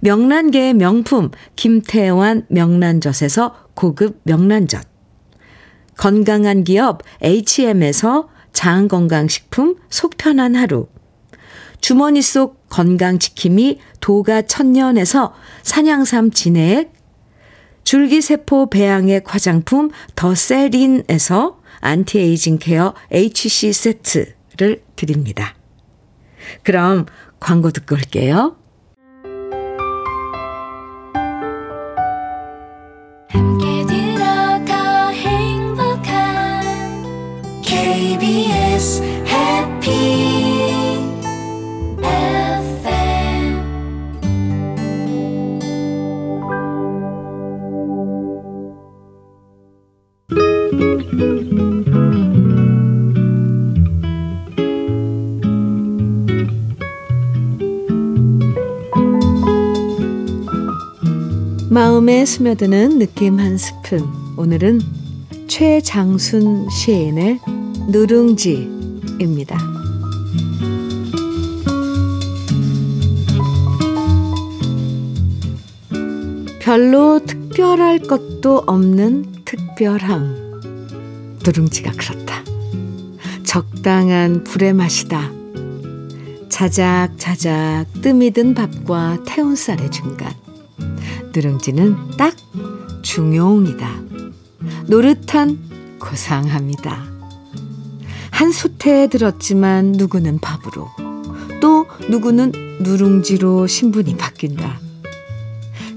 명란계의 0.00 0.74
명품 0.74 1.30
김태환 1.56 2.46
명란젓에서 2.48 3.68
고급 3.74 4.20
명란젓. 4.24 4.86
건강한 5.96 6.64
기업 6.64 7.02
HM에서 7.22 8.28
장건강식품 8.52 9.76
속편한 9.88 10.56
하루. 10.56 10.88
주머니 11.80 12.22
속 12.22 12.68
건강지킴이 12.68 13.80
도가 14.00 14.42
천년에서 14.42 15.34
산양삼 15.62 16.30
진액. 16.30 16.92
줄기세포 17.84 18.70
배양액 18.70 19.34
화장품 19.34 19.90
더세린에서 20.14 21.60
anti-aging 21.80 22.58
care 22.58 22.94
HC 23.10 23.72
세트를 23.72 24.82
드립니다. 24.94 25.56
그럼 26.62 27.06
광고 27.40 27.70
듣고 27.72 27.96
올게요. 27.96 28.56
스며드는 62.26 62.98
느낌 62.98 63.38
한 63.38 63.56
스푼. 63.58 64.08
오늘은 64.36 64.80
최장순 65.48 66.68
시인의 66.70 67.40
누룽지입니다. 67.88 69.58
별로 76.60 77.18
특별할 77.24 77.98
것도 77.98 78.62
없는 78.66 79.44
특별함. 79.44 80.60
누룽지가 81.44 81.92
그렇다. 81.92 82.44
적당한 83.44 84.44
불의 84.44 84.72
맛이다. 84.72 85.30
자작자작 86.48 87.86
뜸이 88.00 88.30
든 88.30 88.54
밥과 88.54 89.24
태운 89.26 89.56
쌀의 89.56 89.90
중간. 89.90 90.41
누룽지는 91.34 92.16
딱 92.16 92.34
중용이다. 93.02 93.88
노릇한 94.86 95.58
고상합니다. 95.98 97.04
한 98.30 98.52
솥에 98.52 99.08
들었지만 99.08 99.92
누구는 99.92 100.38
밥으로 100.40 100.88
또 101.60 101.86
누구는 102.08 102.52
누룽지로 102.80 103.66
신분이 103.66 104.16
바뀐다. 104.16 104.80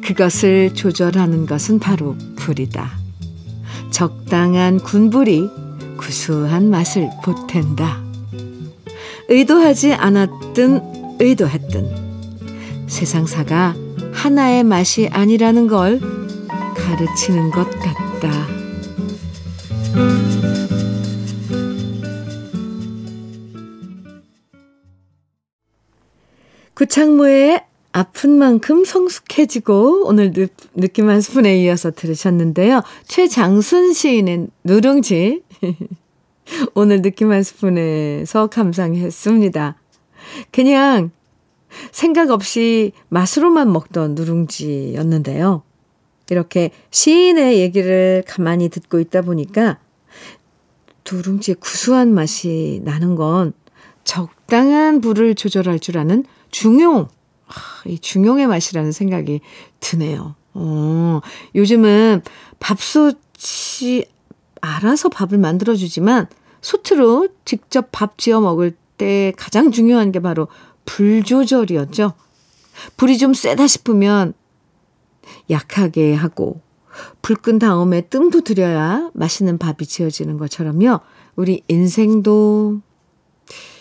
그것을 0.03 0.73
조절하는 0.75 1.47
것은 1.47 1.79
바로 1.79 2.15
불이다. 2.35 2.99
적당한 3.89 4.79
군불이 4.79 5.49
구수한 5.97 6.69
맛을 6.69 7.09
보탠다. 7.23 8.03
의도하지 9.29 9.93
않았든 9.93 11.17
의도했든 11.19 12.85
세상사가 12.87 13.84
하나의 14.15 14.63
맛이 14.63 15.07
아니라는 15.11 15.67
걸 15.67 15.99
가르치는 16.75 17.51
것 17.51 17.69
같다. 17.69 18.47
구창모의 26.73 27.63
아픈 27.91 28.31
만큼 28.31 28.83
성숙해지고 28.83 30.05
오늘 30.05 30.33
느, 30.33 30.47
느낌 30.73 31.09
한 31.09 31.21
스푼에 31.21 31.57
이어서 31.63 31.91
들으셨는데요. 31.91 32.81
최장순 33.07 33.93
시인의 33.93 34.47
누룽지 34.63 35.43
오늘 36.75 37.01
느낌 37.01 37.31
한 37.31 37.43
스푼에서 37.43 38.47
감상했습니다. 38.47 39.75
그냥 40.51 41.11
생각 41.91 42.31
없이 42.31 42.91
맛으로만 43.09 43.71
먹던 43.71 44.15
누룽지였는데요. 44.15 45.63
이렇게 46.29 46.71
시인의 46.91 47.59
얘기를 47.59 48.23
가만히 48.27 48.69
듣고 48.69 48.99
있다 48.99 49.21
보니까 49.21 49.79
누룽지의 51.09 51.57
구수한 51.59 52.13
맛이 52.13 52.81
나는 52.83 53.15
건 53.15 53.53
적당한 54.03 55.01
불을 55.01 55.35
조절할 55.35 55.79
줄 55.79 55.97
아는 55.97 56.25
중용, 56.51 57.07
이 57.85 57.99
중용의 57.99 58.47
맛이라는 58.47 58.91
생각이 58.91 59.41
드네요. 59.79 60.35
어, 60.53 61.21
요즘은 61.53 62.21
밥솥이 62.59 64.05
알아서 64.61 65.09
밥을 65.09 65.37
만들어주지만 65.37 66.27
소트로 66.61 67.29
직접 67.45 67.89
밥 67.91 68.17
지어 68.17 68.41
먹을 68.41 68.75
때 68.97 69.33
가장 69.37 69.71
중요한 69.71 70.11
게 70.11 70.19
바로 70.19 70.47
불 70.85 71.23
조절이었죠. 71.23 72.13
불이 72.97 73.17
좀 73.17 73.33
세다 73.33 73.67
싶으면 73.67 74.33
약하게 75.49 76.13
하고 76.13 76.61
불 77.21 77.35
끈 77.37 77.59
다음에 77.59 78.01
뜸도 78.01 78.41
들여야 78.41 79.11
맛있는 79.13 79.57
밥이 79.57 79.85
지어지는 79.87 80.37
것처럼요. 80.37 80.99
우리 81.35 81.63
인생도 81.67 82.79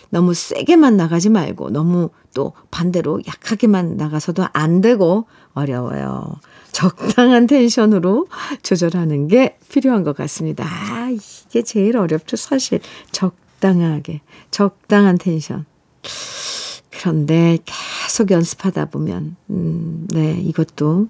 너무 0.09 0.33
세게만 0.33 0.97
나가지 0.97 1.29
말고 1.29 1.71
너무 1.71 2.09
또 2.33 2.53
반대로 2.71 3.21
약하게만 3.27 3.97
나가서도 3.97 4.47
안 4.53 4.81
되고 4.81 5.25
어려워요. 5.53 6.35
적당한 6.71 7.47
텐션으로 7.47 8.27
조절하는 8.61 9.27
게 9.27 9.57
필요한 9.69 10.03
것 10.03 10.15
같습니다. 10.15 10.65
아, 10.65 11.09
이게 11.09 11.61
제일 11.63 11.97
어렵죠. 11.97 12.35
사실 12.35 12.81
적당하게 13.11 14.21
적당한 14.51 15.17
텐션. 15.17 15.65
그런데 16.97 17.57
계속 17.65 18.31
연습하다 18.31 18.85
보면 18.85 19.35
음, 19.49 20.07
네, 20.11 20.39
이것도 20.41 21.07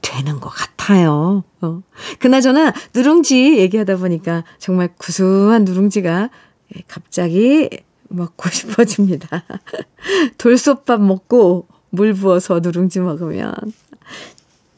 되는 0.00 0.40
것 0.40 0.50
같아요. 0.50 1.44
어. 1.60 1.82
그나저나 2.18 2.72
누룽지 2.94 3.58
얘기하다 3.58 3.96
보니까 3.96 4.44
정말 4.58 4.88
구수한 4.96 5.64
누룽지가 5.64 6.30
갑자기 6.88 7.68
먹고 8.08 8.48
싶어집니다. 8.50 9.44
돌솥밥 10.38 11.00
먹고 11.00 11.66
물 11.90 12.12
부어서 12.12 12.60
누룽지 12.60 13.00
먹으면 13.00 13.54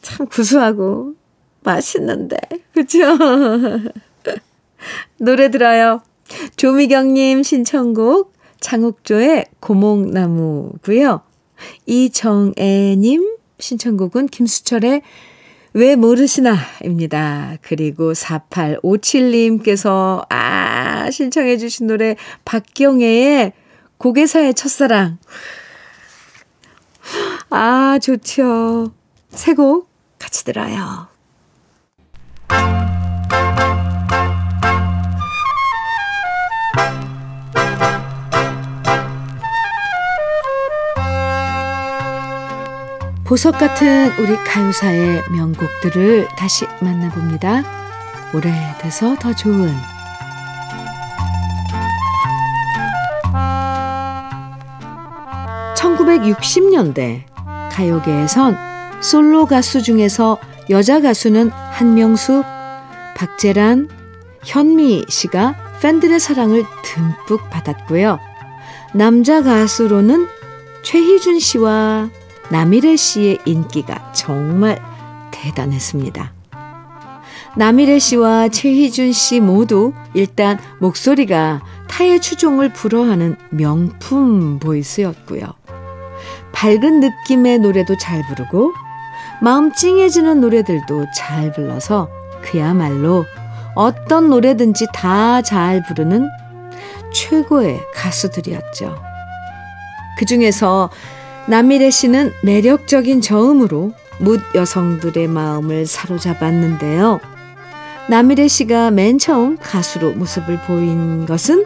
참 0.02 0.26
구수하고 0.26 1.14
맛있는데. 1.62 2.36
그죠? 2.72 3.16
노래 5.18 5.50
들어요. 5.50 6.02
조미경님 6.56 7.42
신청곡 7.42 8.35
장옥조의 8.60 9.46
고목나무고요. 9.60 11.20
이정애님 11.86 13.36
신청곡은 13.58 14.26
김수철의 14.26 15.00
왜 15.72 15.96
모르시나입니다. 15.96 17.56
그리고 17.62 18.12
4857님께서 18.12 20.26
아 20.30 21.10
신청해 21.10 21.56
주신 21.58 21.86
노래 21.86 22.16
박경애의 22.44 23.52
고개사의 23.98 24.54
첫사랑. 24.54 25.18
아 27.50 27.98
좋죠. 28.00 28.92
새 29.30 29.54
곡 29.54 29.88
같이 30.18 30.44
들어요. 30.44 31.08
보석 43.26 43.58
같은 43.58 44.12
우리 44.20 44.36
가요사의 44.36 45.24
명곡들을 45.32 46.28
다시 46.36 46.64
만나봅니다. 46.80 47.64
오래돼서 48.32 49.16
더 49.16 49.34
좋은 49.34 49.74
1960년대 55.76 57.22
가요계에선 57.72 58.56
솔로 59.00 59.46
가수 59.46 59.82
중에서 59.82 60.38
여자 60.70 61.00
가수는 61.00 61.50
한명숙, 61.50 62.44
박재란, 63.16 63.88
현미 64.44 65.06
씨가 65.08 65.56
팬들의 65.82 66.20
사랑을 66.20 66.64
듬뿍 66.84 67.50
받았고요. 67.50 68.20
남자 68.94 69.42
가수로는 69.42 70.28
최희준 70.82 71.40
씨와 71.40 72.08
남일혜 72.50 72.96
씨의 72.96 73.38
인기가 73.44 74.12
정말 74.12 74.80
대단했습니다. 75.30 76.32
남일혜 77.56 77.98
씨와 77.98 78.48
최희준 78.48 79.12
씨 79.12 79.40
모두 79.40 79.92
일단 80.14 80.58
목소리가 80.78 81.62
타의 81.88 82.20
추종을 82.20 82.72
불허하는 82.72 83.36
명품 83.50 84.58
보이스였고요. 84.58 85.42
밝은 86.52 87.00
느낌의 87.00 87.58
노래도 87.58 87.96
잘 87.98 88.22
부르고 88.28 88.72
마음 89.40 89.72
찡해지는 89.72 90.40
노래들도 90.40 91.06
잘 91.14 91.52
불러서 91.52 92.08
그야말로 92.42 93.24
어떤 93.74 94.30
노래든지 94.30 94.86
다 94.94 95.42
잘 95.42 95.82
부르는 95.82 96.28
최고의 97.12 97.80
가수들이었죠. 97.94 98.96
그 100.18 100.24
중에서 100.24 100.90
남미래 101.48 101.90
씨는 101.90 102.32
매력적인 102.42 103.20
저음으로 103.20 103.92
묻 104.18 104.40
여성들의 104.56 105.28
마음을 105.28 105.86
사로잡았는데요. 105.86 107.20
남미래 108.08 108.48
씨가 108.48 108.90
맨 108.90 109.18
처음 109.18 109.56
가수로 109.56 110.12
모습을 110.12 110.58
보인 110.66 111.24
것은 111.24 111.64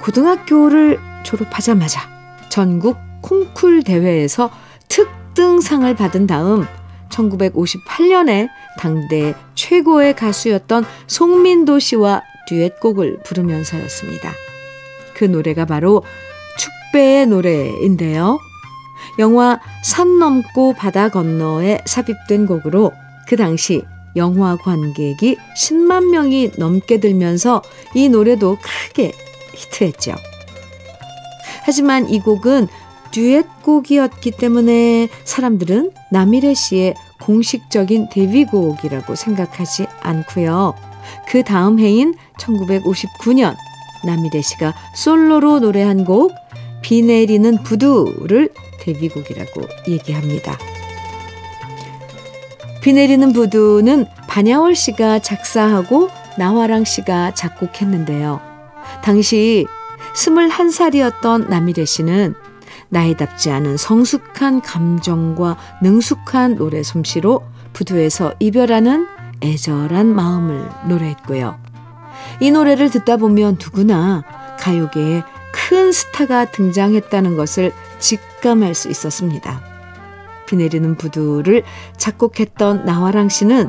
고등학교를 0.00 0.98
졸업하자마자 1.24 2.00
전국 2.48 2.96
콩쿨 3.20 3.82
대회에서 3.82 4.50
특등상을 4.88 5.94
받은 5.94 6.26
다음 6.26 6.66
1958년에 7.10 8.48
당대 8.78 9.34
최고의 9.54 10.16
가수였던 10.16 10.86
송민도 11.06 11.78
씨와 11.78 12.22
듀엣곡을 12.48 13.20
부르면서였습니다. 13.24 14.32
그 15.14 15.24
노래가 15.26 15.66
바로 15.66 16.02
축배의 16.90 17.26
노래인데요. 17.26 18.38
영화 19.18 19.60
산 19.82 20.18
넘고 20.18 20.74
바다 20.74 21.08
건너에 21.08 21.78
삽입된 21.86 22.46
곡으로 22.46 22.92
그 23.26 23.36
당시 23.36 23.82
영화 24.16 24.56
관객이 24.56 25.36
10만 25.56 26.10
명이 26.10 26.52
넘게 26.58 27.00
들면서 27.00 27.62
이 27.94 28.08
노래도 28.08 28.58
크게 28.60 29.12
히트했죠. 29.54 30.14
하지만 31.62 32.08
이 32.08 32.20
곡은 32.20 32.68
듀엣곡이었기 33.12 34.32
때문에 34.32 35.08
사람들은 35.24 35.92
남일혜 36.10 36.54
씨의 36.54 36.94
공식적인 37.20 38.08
데뷔곡이라고 38.10 39.14
생각하지 39.14 39.86
않고요. 40.00 40.74
그 41.28 41.42
다음 41.42 41.78
해인 41.78 42.14
1959년 42.38 43.54
남일혜 44.04 44.40
씨가 44.40 44.74
솔로로 44.94 45.60
노래한 45.60 46.04
곡 46.04 46.32
비 46.82 47.02
내리는 47.02 47.62
부두를 47.62 48.50
데뷔곡이라고 48.80 49.62
얘기합니다. 49.88 50.58
비 52.82 52.92
내리는 52.92 53.32
부두는 53.32 54.06
반야월 54.28 54.74
씨가 54.74 55.18
작사하고 55.18 56.08
나화랑 56.38 56.84
씨가 56.84 57.34
작곡했는데요. 57.34 58.40
당시 59.02 59.66
21살이었던 60.14 61.48
남일혜 61.48 61.84
씨는 61.84 62.34
나이답지 62.88 63.50
않은 63.50 63.76
성숙한 63.76 64.62
감정과 64.62 65.56
능숙한 65.82 66.56
노래 66.56 66.82
솜씨로 66.82 67.42
부두에서 67.72 68.34
이별하는 68.40 69.06
애절한 69.42 70.06
마음을 70.14 70.68
노래했고요. 70.88 71.58
이 72.40 72.50
노래를 72.50 72.90
듣다 72.90 73.16
보면 73.16 73.58
누구나 73.60 74.24
가요계에 74.58 75.22
큰 75.70 75.92
스타가 75.92 76.46
등장했다는 76.46 77.36
것을 77.36 77.72
직감할 78.00 78.74
수 78.74 78.90
있었습니다. 78.90 79.62
비 80.48 80.56
내리는 80.56 80.96
부두를 80.96 81.62
작곡했던 81.96 82.84
나화랑 82.84 83.28
씨는 83.28 83.68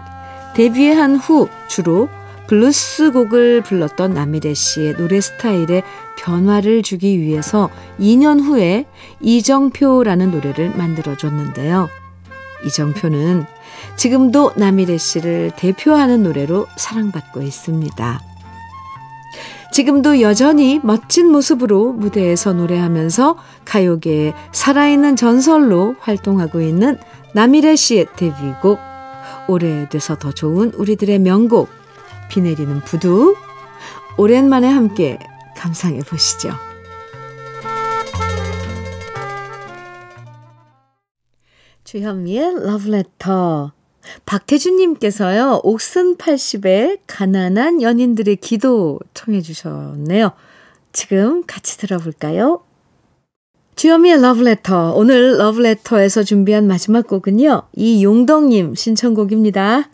데뷔한 0.55 1.17
후 1.17 1.47
주로 1.67 2.09
블루스 2.47 3.11
곡을 3.11 3.61
불렀던 3.61 4.15
남미래 4.15 4.55
씨의 4.55 4.97
노래 4.97 5.21
스타일에 5.21 5.83
변화를 6.17 6.81
주기 6.81 7.19
위해서 7.19 7.69
2년 7.99 8.41
후에 8.41 8.87
이정표라는 9.19 10.31
노래를 10.31 10.75
만들어줬는데요. 10.75 11.87
이정표는 12.65 13.45
지금도 13.95 14.53
남미래 14.55 14.97
씨를 14.97 15.51
대표하는 15.55 16.23
노래로 16.23 16.65
사랑받고 16.77 17.43
있습니다. 17.43 18.31
지금도 19.71 20.19
여전히 20.19 20.81
멋진 20.84 21.31
모습으로 21.31 21.93
무대에서 21.93 22.51
노래하면서 22.51 23.38
가요계의 23.63 24.34
살아있는 24.51 25.15
전설로 25.15 25.95
활동하고 25.99 26.60
있는 26.60 26.97
남미래 27.34 27.77
씨의 27.77 28.07
데뷔곡 28.17 28.77
오래돼서 29.47 30.17
더 30.17 30.31
좋은 30.31 30.73
우리들의 30.73 31.19
명곡 31.19 31.69
비 32.29 32.41
내리는 32.41 32.81
부두 32.81 33.36
오랜만에 34.17 34.67
함께 34.67 35.17
감상해 35.55 35.99
보시죠. 35.99 36.51
주현미의 41.86 42.65
러브레터 42.65 43.71
박태준님께서요, 44.25 45.61
옥슨 45.63 46.17
80의 46.17 46.99
가난한 47.07 47.81
연인들의 47.81 48.37
기도 48.37 48.99
청해 49.13 49.41
주셨네요. 49.41 50.31
지금 50.93 51.43
같이 51.45 51.77
들어볼까요? 51.77 52.63
주현미의 53.75 54.21
러브레터. 54.21 54.93
오늘 54.95 55.37
러브레터에서 55.37 56.23
준비한 56.23 56.67
마지막 56.67 57.07
곡은요, 57.07 57.63
이용덕님 57.73 58.75
신청곡입니다. 58.75 59.89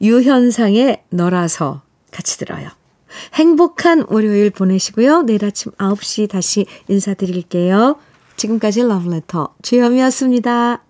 유현상의 0.00 1.04
너라서 1.10 1.82
같이 2.10 2.38
들어요. 2.38 2.68
행복한 3.34 4.04
월요일 4.08 4.50
보내시고요. 4.50 5.22
내일 5.22 5.44
아침 5.44 5.72
9시 5.72 6.30
다시 6.30 6.66
인사드릴게요. 6.88 7.96
지금까지 8.36 8.82
러브레터 8.82 9.54
주현미였습니다. 9.62 10.82